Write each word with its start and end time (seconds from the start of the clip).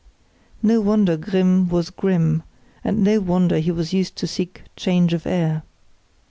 No 0.63 0.81
wonder 0.81 1.15
Grimm 1.15 1.69
was 1.69 1.91
grim; 1.91 2.41
and 2.83 3.03
no 3.03 3.19
wonder 3.19 3.59
he 3.59 3.69
was 3.69 3.93
used 3.93 4.15
to 4.15 4.25
seek 4.25 4.63
change 4.75 5.13
of 5.13 5.27
air. 5.27 5.61